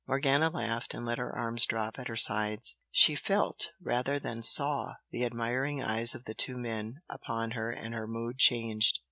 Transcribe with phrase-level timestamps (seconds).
[0.07, 2.75] Morgana laughed, and let her arms drop at her sides.
[2.89, 7.93] She felt rather than saw the admiring eyes of the two men upon her and
[7.93, 8.99] her mood changed.